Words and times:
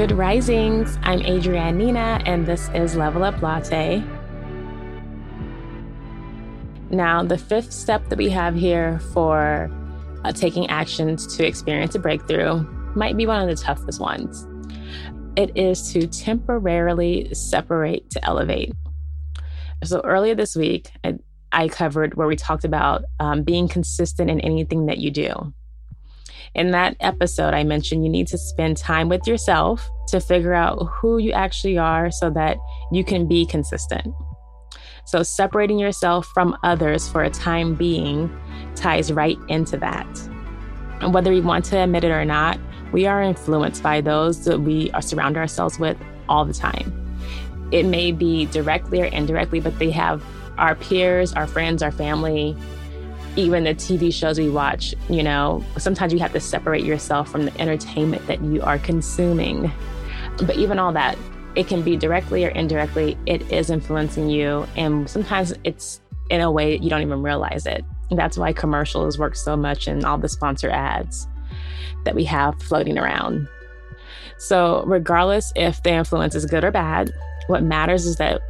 Good 0.00 0.12
risings. 0.12 0.96
I'm 1.02 1.20
Adrianne 1.20 1.76
Nina, 1.76 2.22
and 2.24 2.46
this 2.46 2.70
is 2.70 2.96
Level 2.96 3.22
Up 3.22 3.42
Latte. 3.42 4.02
Now, 6.88 7.22
the 7.22 7.36
fifth 7.36 7.70
step 7.70 8.08
that 8.08 8.16
we 8.16 8.30
have 8.30 8.54
here 8.54 8.98
for 9.12 9.70
uh, 10.24 10.32
taking 10.32 10.70
actions 10.70 11.26
to 11.36 11.46
experience 11.46 11.94
a 11.96 11.98
breakthrough 11.98 12.64
might 12.96 13.18
be 13.18 13.26
one 13.26 13.46
of 13.46 13.54
the 13.54 13.62
toughest 13.62 14.00
ones. 14.00 14.46
It 15.36 15.54
is 15.54 15.92
to 15.92 16.06
temporarily 16.06 17.34
separate 17.34 18.08
to 18.12 18.24
elevate. 18.24 18.72
So, 19.84 20.00
earlier 20.02 20.34
this 20.34 20.56
week, 20.56 20.90
I, 21.04 21.18
I 21.52 21.68
covered 21.68 22.14
where 22.14 22.26
we 22.26 22.36
talked 22.36 22.64
about 22.64 23.04
um, 23.18 23.42
being 23.42 23.68
consistent 23.68 24.30
in 24.30 24.40
anything 24.40 24.86
that 24.86 24.96
you 24.96 25.10
do. 25.10 25.52
In 26.54 26.70
that 26.72 26.96
episode, 27.00 27.54
I 27.54 27.64
mentioned 27.64 28.04
you 28.04 28.10
need 28.10 28.26
to 28.28 28.38
spend 28.38 28.76
time 28.76 29.08
with 29.08 29.26
yourself 29.26 29.88
to 30.08 30.20
figure 30.20 30.54
out 30.54 30.76
who 30.92 31.18
you 31.18 31.32
actually 31.32 31.78
are 31.78 32.10
so 32.10 32.30
that 32.30 32.56
you 32.92 33.04
can 33.04 33.26
be 33.26 33.46
consistent. 33.46 34.14
So, 35.04 35.22
separating 35.22 35.78
yourself 35.78 36.26
from 36.34 36.56
others 36.62 37.08
for 37.08 37.22
a 37.22 37.30
time 37.30 37.74
being 37.74 38.30
ties 38.74 39.12
right 39.12 39.38
into 39.48 39.76
that. 39.78 40.06
And 41.00 41.14
whether 41.14 41.30
we 41.30 41.40
want 41.40 41.64
to 41.66 41.78
admit 41.78 42.04
it 42.04 42.10
or 42.10 42.24
not, 42.24 42.58
we 42.92 43.06
are 43.06 43.22
influenced 43.22 43.82
by 43.82 44.00
those 44.00 44.44
that 44.44 44.60
we 44.60 44.90
surround 45.00 45.36
ourselves 45.36 45.78
with 45.78 45.96
all 46.28 46.44
the 46.44 46.52
time. 46.52 46.96
It 47.72 47.86
may 47.86 48.12
be 48.12 48.46
directly 48.46 49.00
or 49.00 49.06
indirectly, 49.06 49.60
but 49.60 49.78
they 49.78 49.90
have 49.90 50.24
our 50.58 50.74
peers, 50.74 51.32
our 51.32 51.46
friends, 51.46 51.82
our 51.82 51.92
family, 51.92 52.56
even 53.36 53.64
the 53.64 53.74
TV 53.74 54.12
shows 54.12 54.38
we 54.38 54.50
watch, 54.50 54.94
you 55.08 55.22
know, 55.22 55.64
sometimes 55.78 56.12
you 56.12 56.18
have 56.18 56.32
to 56.32 56.40
separate 56.40 56.84
yourself 56.84 57.30
from 57.30 57.44
the 57.44 57.60
entertainment 57.60 58.26
that 58.26 58.42
you 58.42 58.60
are 58.62 58.78
consuming. 58.78 59.70
But 60.38 60.56
even 60.56 60.78
all 60.78 60.92
that, 60.92 61.16
it 61.54 61.66
can 61.66 61.82
be 61.82 61.96
directly 61.96 62.44
or 62.44 62.48
indirectly, 62.48 63.16
it 63.26 63.42
is 63.52 63.70
influencing 63.70 64.30
you. 64.30 64.66
And 64.76 65.08
sometimes 65.08 65.52
it's 65.64 66.00
in 66.30 66.40
a 66.40 66.50
way 66.50 66.78
you 66.78 66.90
don't 66.90 67.02
even 67.02 67.22
realize 67.22 67.66
it. 67.66 67.84
That's 68.10 68.36
why 68.36 68.52
commercials 68.52 69.18
work 69.18 69.36
so 69.36 69.56
much 69.56 69.86
and 69.86 70.04
all 70.04 70.18
the 70.18 70.28
sponsor 70.28 70.70
ads 70.70 71.28
that 72.04 72.14
we 72.14 72.24
have 72.24 72.60
floating 72.62 72.98
around. 72.98 73.48
So, 74.38 74.84
regardless 74.86 75.52
if 75.54 75.82
the 75.82 75.92
influence 75.92 76.34
is 76.34 76.46
good 76.46 76.64
or 76.64 76.70
bad, 76.70 77.12
what 77.48 77.62
matters 77.62 78.06
is 78.06 78.16
that 78.16 78.40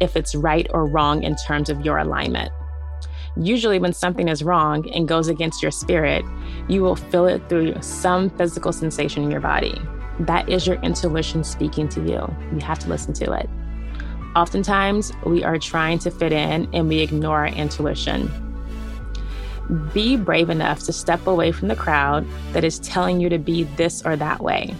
if 0.00 0.16
it's 0.16 0.34
right 0.34 0.66
or 0.70 0.86
wrong 0.86 1.22
in 1.22 1.34
terms 1.34 1.68
of 1.68 1.84
your 1.84 1.98
alignment. 1.98 2.52
Usually, 3.36 3.78
when 3.78 3.92
something 3.92 4.28
is 4.28 4.42
wrong 4.42 4.88
and 4.90 5.06
goes 5.08 5.28
against 5.28 5.62
your 5.62 5.70
spirit, 5.70 6.24
you 6.68 6.82
will 6.82 6.96
feel 6.96 7.26
it 7.26 7.48
through 7.48 7.80
some 7.80 8.30
physical 8.30 8.72
sensation 8.72 9.22
in 9.22 9.30
your 9.30 9.40
body. 9.40 9.80
That 10.20 10.48
is 10.48 10.66
your 10.66 10.76
intuition 10.82 11.44
speaking 11.44 11.88
to 11.90 12.00
you. 12.00 12.34
You 12.52 12.60
have 12.60 12.78
to 12.80 12.88
listen 12.88 13.14
to 13.14 13.32
it. 13.32 13.48
Oftentimes, 14.36 15.12
we 15.24 15.42
are 15.42 15.58
trying 15.58 15.98
to 16.00 16.10
fit 16.10 16.32
in 16.32 16.68
and 16.72 16.88
we 16.88 17.00
ignore 17.00 17.38
our 17.38 17.46
intuition. 17.46 18.30
Be 19.94 20.16
brave 20.16 20.50
enough 20.50 20.80
to 20.80 20.92
step 20.92 21.26
away 21.26 21.52
from 21.52 21.68
the 21.68 21.76
crowd 21.76 22.26
that 22.52 22.64
is 22.64 22.80
telling 22.80 23.20
you 23.20 23.28
to 23.28 23.38
be 23.38 23.62
this 23.62 24.02
or 24.04 24.16
that 24.16 24.42
way. 24.42 24.74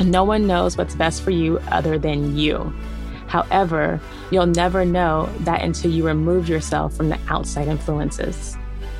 No 0.00 0.24
one 0.24 0.46
knows 0.46 0.76
what's 0.76 0.94
best 0.94 1.22
for 1.22 1.30
you 1.30 1.58
other 1.70 1.98
than 1.98 2.36
you. 2.36 2.72
However, 3.32 3.98
you'll 4.30 4.44
never 4.44 4.84
know 4.84 5.26
that 5.40 5.62
until 5.62 5.90
you 5.90 6.06
remove 6.06 6.50
yourself 6.50 6.94
from 6.94 7.08
the 7.08 7.18
outside 7.28 7.66
influences. 7.66 8.58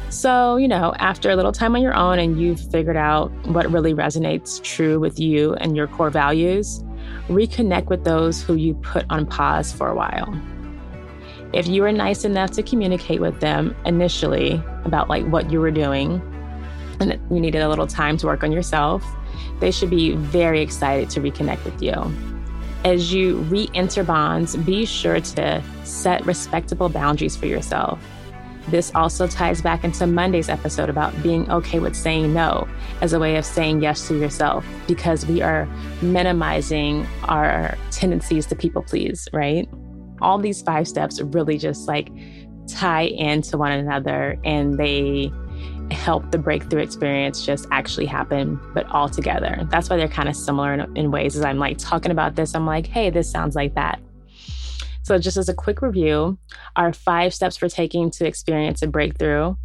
So, 0.09 0.57
you 0.57 0.67
know, 0.67 0.95
after 0.99 1.31
a 1.31 1.37
little 1.37 1.53
time 1.53 1.77
on 1.77 1.83
your 1.83 1.93
own 1.93 2.19
and 2.19 2.41
you've 2.41 2.59
figured 2.71 2.97
out 2.97 3.31
what 3.49 3.71
really 3.71 3.93
resonates 3.93 4.63
true 4.63 4.99
with 4.99 5.21
you 5.21 5.53
and 5.57 5.77
your 5.77 5.87
core 5.87 6.09
values, 6.09 6.83
reconnect 7.29 7.91
with 7.91 8.05
those 8.05 8.43
who 8.43 8.55
you 8.55 8.73
put 8.77 9.05
on 9.11 9.27
pause 9.27 9.71
for 9.71 9.89
a 9.89 9.95
while. 9.95 10.35
If 11.53 11.67
you 11.69 11.83
were 11.83 11.93
nice 11.93 12.25
enough 12.25 12.53
to 12.53 12.63
communicate 12.63 13.21
with 13.21 13.39
them 13.41 13.77
initially 13.85 14.63
about 14.87 15.11
like 15.11 15.27
what 15.27 15.51
you 15.51 15.61
were 15.61 15.71
doing 15.71 16.23
and 17.01 17.21
you 17.31 17.39
needed 17.39 17.61
a 17.61 17.69
little 17.69 17.87
time 17.87 18.17
to 18.17 18.27
work 18.27 18.43
on 18.43 18.51
yourself, 18.51 19.05
they 19.61 19.71
should 19.71 19.91
be 19.91 20.13
very 20.17 20.63
excited 20.63 21.11
to 21.11 21.21
reconnect 21.21 21.65
with 21.65 21.83
you. 21.83 21.93
As 22.85 23.13
you 23.13 23.37
re 23.43 23.71
enter 23.75 24.03
bonds, 24.03 24.57
be 24.57 24.85
sure 24.85 25.21
to 25.21 25.63
set 25.85 26.25
respectable 26.27 26.89
boundaries 26.89 27.37
for 27.37 27.47
yourself. 27.47 28.01
This 28.69 28.93
also 28.95 29.27
ties 29.27 29.61
back 29.61 29.85
into 29.85 30.07
Monday's 30.07 30.49
episode 30.49 30.89
about 30.89 31.21
being 31.23 31.51
okay 31.51 31.79
with 31.79 31.97
saying 31.97 32.33
no 32.33 32.69
as 33.01 33.13
a 33.13 33.19
way 33.19 33.37
of 33.37 33.45
saying 33.45 33.83
yes 33.83 34.07
to 34.09 34.19
yourself 34.19 34.65
because 34.87 35.27
we 35.27 35.43
are 35.43 35.69
minimizing 36.01 37.07
our 37.25 37.77
tendencies 37.91 38.47
to 38.47 38.57
people 38.57 38.83
please, 38.83 39.29
right? 39.33 39.69
All 40.21 40.39
these 40.39 40.63
five 40.63 40.87
steps 40.87 41.21
really 41.21 41.59
just 41.59 41.89
like 41.89 42.11
tie 42.69 43.03
into 43.03 43.59
one 43.59 43.73
another 43.73 44.39
and 44.45 44.79
they 44.79 45.33
help 45.93 46.31
the 46.31 46.39
breakthrough 46.39 46.83
experience 46.83 47.45
just 47.45 47.67
actually 47.71 48.07
happen, 48.07 48.61
but 48.75 48.87
all 48.91 49.09
together. 49.09 49.67
That's 49.71 49.89
why 49.89 49.97
they're 49.97 50.09
kind 50.09 50.29
of 50.29 50.37
similar 50.37 50.75
in, 50.75 50.97
in 50.97 51.11
ways 51.11 51.37
as 51.37 51.45
I'm 51.45 51.59
like 51.59 51.79
talking 51.79 52.11
about 52.11 52.35
this, 52.35 52.55
I'm 52.55 52.67
like, 52.67 52.87
hey, 52.87 53.11
this 53.11 53.31
sounds 53.31 53.55
like 53.55 53.75
that. 53.75 54.01
So, 55.05 55.19
just 55.19 55.37
as 55.37 55.49
a 55.49 55.55
quick 55.55 55.83
review, 55.83 56.39
our 56.77 56.93
five 56.93 57.35
steps 57.35 57.57
for 57.57 57.69
taking 57.69 58.11
to 58.13 58.27
experience 58.27 58.83
a 58.83 58.87
breakthrough 58.87 59.57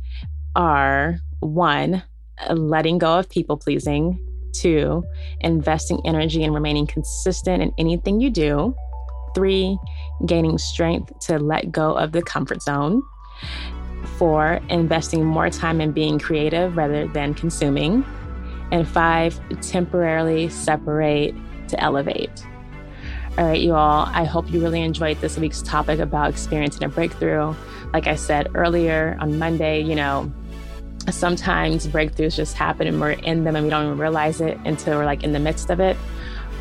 are 0.56 1.20
one, 1.40 2.04
uh, 2.50 2.54
letting 2.54 2.98
go 2.98 3.20
of 3.20 3.30
people 3.30 3.58
pleasing, 3.58 4.20
two, 4.54 5.04
investing 5.42 6.02
energy 6.06 6.44
and 6.44 6.54
remaining 6.54 6.88
consistent 6.88 7.62
in 7.62 7.72
anything 7.78 8.20
you 8.20 8.32
do, 8.32 8.76
three, 9.36 9.78
gaining 10.26 10.58
strength 10.58 11.12
to 11.28 11.38
let 11.38 11.72
go 11.72 11.94
of 11.94 12.12
the 12.12 12.24
comfort 12.24 12.64
zone, 12.64 13.04
four, 14.17 14.59
investing 14.69 15.23
more 15.23 15.50
time 15.50 15.81
in 15.81 15.91
being 15.91 16.19
creative 16.19 16.75
rather 16.75 17.07
than 17.07 17.33
consuming, 17.33 18.05
and 18.72 18.88
five, 18.88 19.39
temporarily 19.61 20.50
separate 20.50 21.35
to 21.69 21.79
elevate. 21.81 22.45
All 23.38 23.45
right, 23.45 23.61
you 23.61 23.75
all, 23.75 24.07
I 24.11 24.23
hope 24.23 24.51
you 24.51 24.59
really 24.59 24.81
enjoyed 24.81 25.22
this 25.22 25.38
week's 25.38 25.61
topic 25.61 26.00
about 26.00 26.29
experiencing 26.29 26.83
a 26.83 26.89
breakthrough. 26.89 27.53
Like 27.94 28.07
I 28.07 28.16
said 28.16 28.50
earlier 28.55 29.16
on 29.19 29.38
Monday, 29.38 29.81
you 29.81 29.95
know, 29.95 30.31
sometimes 31.11 31.88
breakthroughs 31.88 32.35
just 32.35 32.55
happen 32.55 32.88
and 32.88 32.99
we're 32.99 33.11
in 33.11 33.44
them 33.44 33.55
and 33.55 33.66
we 33.66 33.69
don't 33.69 33.85
even 33.85 33.97
realize 33.97 34.41
it 34.41 34.57
until 34.66 34.97
we're 34.97 35.05
like 35.05 35.23
in 35.23 35.34
the 35.34 35.39
midst 35.39 35.69
of 35.69 35.79
it. 35.79 35.95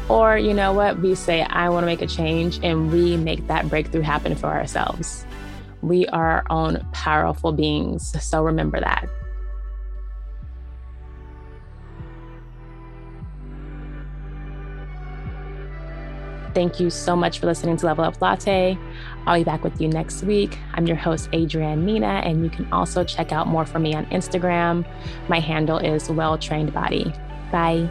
Or, 0.08 0.38
you 0.38 0.54
know 0.54 0.72
what, 0.72 1.00
we 1.00 1.16
say, 1.16 1.42
I 1.42 1.68
want 1.68 1.82
to 1.82 1.86
make 1.86 2.02
a 2.02 2.06
change 2.06 2.60
and 2.62 2.92
we 2.92 3.16
make 3.16 3.46
that 3.48 3.68
breakthrough 3.68 4.02
happen 4.02 4.36
for 4.36 4.46
ourselves. 4.46 5.25
We 5.86 6.04
are 6.08 6.42
our 6.42 6.44
own 6.50 6.84
powerful 6.92 7.52
beings. 7.52 8.12
So 8.20 8.42
remember 8.42 8.80
that. 8.80 9.08
Thank 16.54 16.80
you 16.80 16.91
so 16.91 17.14
much 17.14 17.38
for 17.38 17.47
listening 17.47 17.76
to 17.76 17.86
Level 17.86 18.02
Up 18.02 18.20
Latte. 18.20 18.76
I'll 19.26 19.38
be 19.38 19.44
back 19.44 19.62
with 19.62 19.80
you 19.80 19.88
next 19.88 20.24
week. 20.24 20.58
I'm 20.72 20.86
your 20.86 20.97
host, 20.97 21.30
Adrianne 21.32 21.84
Nina, 21.84 22.22
and 22.24 22.42
you 22.42 22.50
can 22.50 22.66
also 22.72 23.04
check 23.04 23.30
out 23.30 23.47
more 23.47 23.66
from 23.66 23.82
me 23.82 23.94
on 23.94 24.06
Instagram. 24.06 24.84
My 25.28 25.38
handle 25.38 25.78
is 25.78 26.10
Well 26.10 26.38
Trained 26.38 26.72
Body. 26.72 27.12
Bye. 27.53 27.91